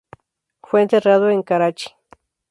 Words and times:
Fue 0.63 0.81
enterrado 0.81 1.29
en 1.29 1.43
Karachi. 1.43 1.91